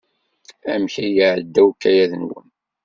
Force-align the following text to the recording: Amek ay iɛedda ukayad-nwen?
Amek 0.71 0.95
ay 1.05 1.11
iɛedda 1.21 1.61
ukayad-nwen? 1.69 2.47